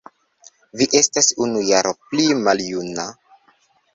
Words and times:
Vi 0.79 0.85
estas 0.99 1.27
unu 1.45 1.61
jaro 1.67 1.93
pli 2.05 2.25
maljuna 2.47 3.05